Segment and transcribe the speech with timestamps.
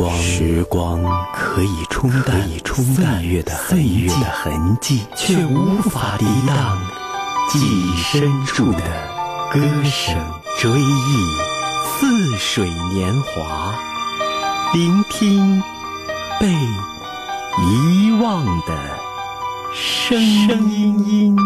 [0.00, 1.02] 光，时光
[1.34, 6.80] 可以冲淡岁月的岁月的痕迹，却无法抵挡
[7.50, 8.78] 记忆深处的
[9.52, 10.16] 歌声。
[10.58, 11.36] 追忆
[11.84, 13.74] 似水年华，
[14.72, 15.62] 聆听
[16.38, 18.74] 被遗忘的
[19.74, 21.36] 声音。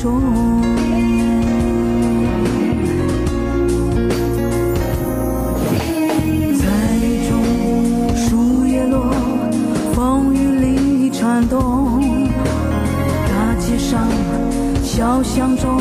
[0.00, 0.18] 中
[6.56, 6.64] 在
[7.02, 9.12] 雨中树叶落
[9.92, 12.00] 风雨里颤动
[13.28, 14.08] 大街上
[14.82, 15.78] 小巷中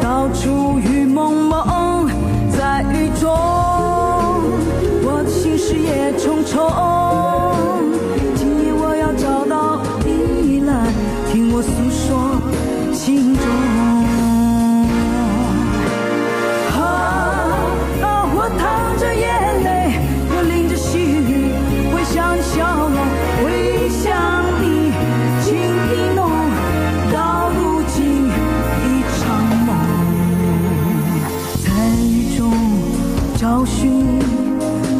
[0.00, 2.08] 到处雨蒙蒙
[2.48, 3.28] 在雨中
[5.02, 7.31] 我的心事也重重。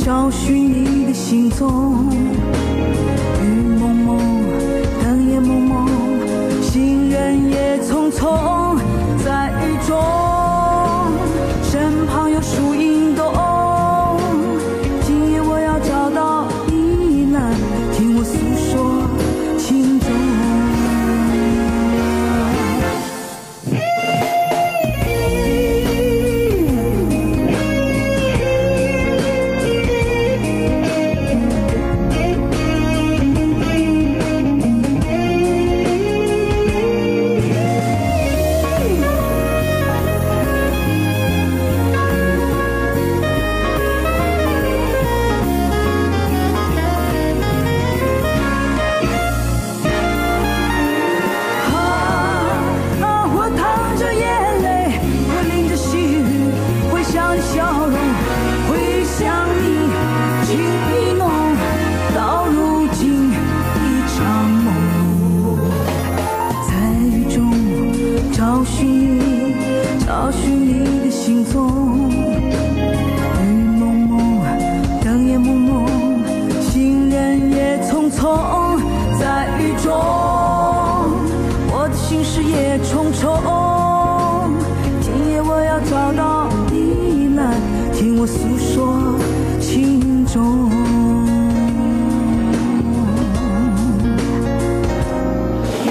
[0.04, 2.10] 找寻你的行踪，
[3.40, 3.46] 雨
[3.78, 4.18] 蒙蒙，
[5.00, 5.88] 灯也蒙蒙，
[6.60, 8.61] 行人也匆匆。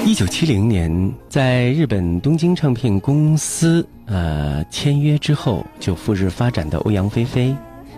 [0.06, 7.54] 一九七零年，在日本东京唱片公司呃签约之后，就赴日发展的欧阳菲菲，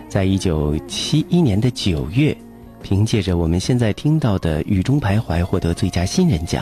[0.09, 2.35] 在一九七一年的九月，
[2.83, 6.61] 凭借着我们现在听到的《雨中徘徊》获得最佳新人奖。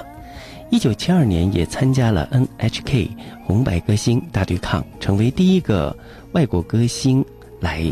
[0.69, 2.29] 一九七二年，也参加了
[2.59, 3.09] NHK
[3.43, 5.95] 红白歌星大对抗，成为第一个
[6.33, 7.25] 外国歌星
[7.63, 7.91] 来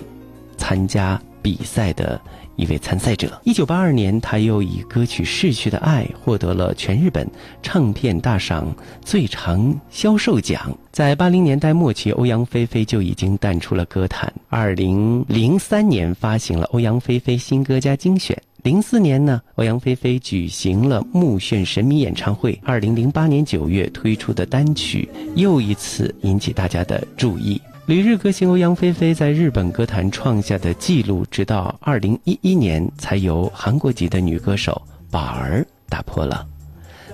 [0.58, 2.22] 参加比赛的。
[2.58, 3.42] 一位参赛者。
[3.44, 7.28] 一九八二年，他又以歌曲《逝去的爱》获得了全日本
[7.64, 10.78] 唱片大赏最长销售奖。
[10.92, 14.32] 在八零年代末期，欧阳菲菲就已经淡出了歌坛。
[14.50, 18.38] 二零零三年发行了《欧阳菲菲新歌加精选》。
[18.64, 22.60] 零四年呢，欧阳菲菲举行了目眩神迷演唱会。
[22.64, 27.60] 二零零八年九月推出的单曲又一次引起大家的注意。
[27.88, 34.80] 旅日歌星欧阳菲菲在日本歌坛创下的纪录，直到二零一一年才由韩国籍的女歌手
[35.10, 36.46] 宝儿打破了。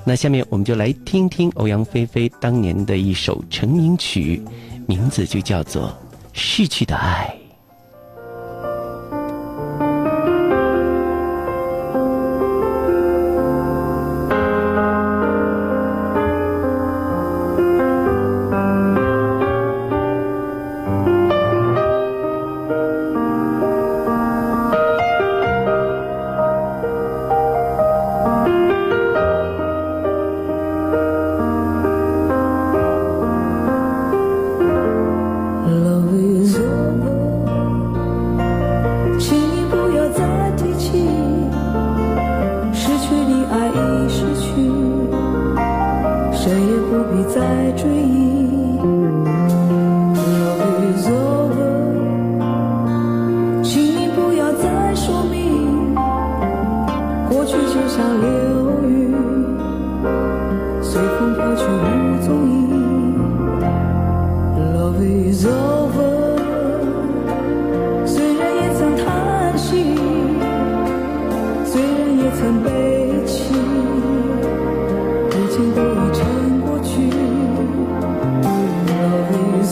[0.03, 4.41] 那下面我们就来听听欧阳菲菲当年的一首成名曲，
[4.85, 5.87] 名字就叫做
[6.33, 7.33] 《逝去的爱》。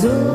[0.06, 0.35] soon.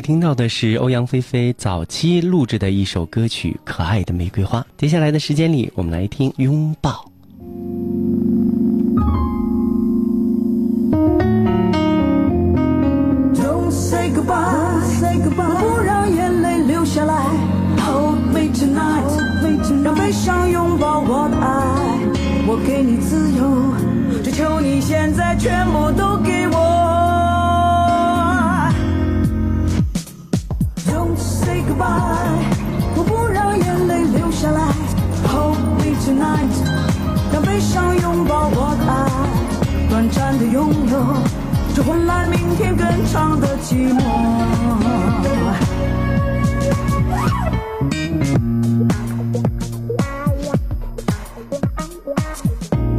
[0.00, 4.60] 听到的是欧阳菲菲早期录制的一首歌曲《可爱的玫瑰花》。
[4.76, 6.90] 接下来的时间里，我们来听《拥抱》。
[22.50, 26.07] 我给你自由，只求你现在全部都
[31.68, 32.40] goodbye，
[32.96, 34.72] 我不让眼泪流下来。
[35.28, 36.48] Hold me tonight，
[37.32, 38.96] 让悲伤拥抱我的爱。
[39.90, 40.94] 短暂的拥有，
[41.74, 44.00] 只换来明天更长的寂寞。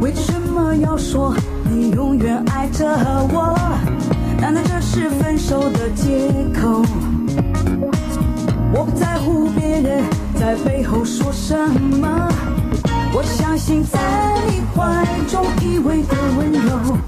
[0.00, 1.34] 为什么要说
[1.64, 2.86] 你永远爱着
[3.32, 3.58] 我？
[4.40, 6.82] 难道这是分手的借口？
[10.90, 11.56] 后说什
[12.00, 12.28] 么，
[13.14, 14.00] 我相信在
[14.48, 16.98] 你怀中依偎的温柔。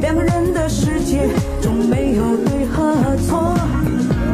[0.00, 1.28] 两个人的世界
[1.60, 3.52] 中没有对和错，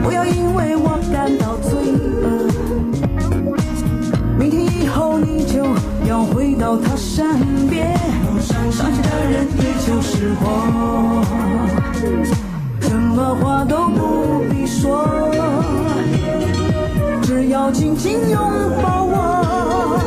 [0.03, 1.73] 不要因为我感到罪
[2.21, 2.53] 恶。
[4.39, 5.65] 明天以后你就
[6.07, 7.97] 要回到他身边，
[8.41, 11.25] 伤心的人也就是我，
[12.83, 14.45] 什么话都不
[17.69, 18.41] 要紧紧拥
[18.83, 20.01] 抱我，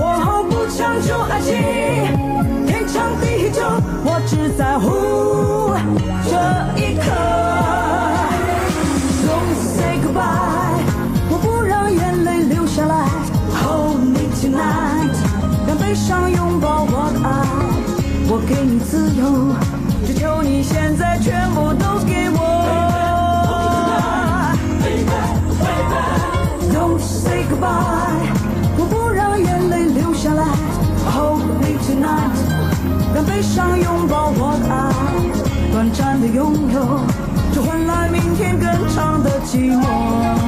[0.00, 1.54] 我毫不强求爱情，
[2.66, 3.62] 天长地久，
[4.04, 5.70] 我只在乎
[6.26, 6.34] 这
[6.82, 7.06] 一刻。
[9.22, 10.82] Don't say goodbye，
[11.30, 13.06] 我不让眼泪流下来
[13.62, 15.14] ，Hold me tonight，
[15.64, 17.46] 让悲伤拥抱我的爱，
[18.28, 19.54] 我给你自由，
[20.04, 21.87] 只求你现在全部都
[33.38, 37.00] 悲伤拥抱我的爱，短暂的拥有，
[37.52, 40.47] 只换来明天更长的寂寞。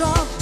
[0.00, 0.39] shop.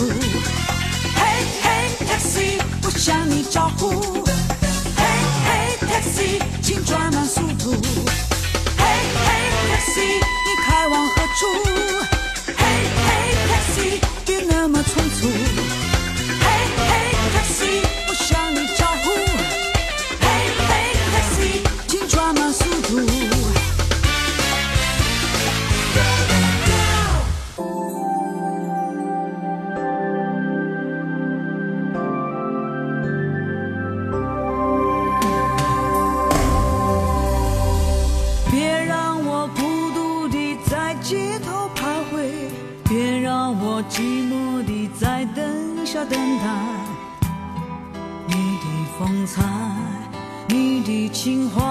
[0.00, 0.02] 哦，
[1.16, 1.20] 嘿
[1.60, 1.66] 嘿
[2.06, 3.90] ，taxi，我向你招呼。
[4.96, 5.02] 嘿
[5.44, 5.48] 嘿
[5.88, 7.74] ，taxi，请转慢速度。
[8.78, 8.84] 嘿
[9.26, 9.28] 嘿
[9.72, 11.67] ，taxi，你还往何处？
[45.90, 46.44] 下等待
[48.26, 48.66] 你的
[48.98, 49.42] 风采
[50.46, 51.62] 你的情怀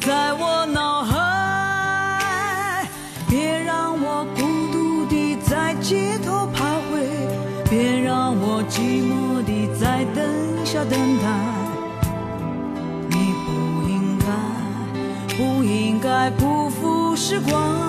[0.00, 2.84] 在我脑海
[3.28, 11.28] 别让我孤独的在街头徘徊别让我寂寞的在灯下等待。
[13.08, 14.26] 你不应该
[15.36, 17.81] 不应该辜负时光。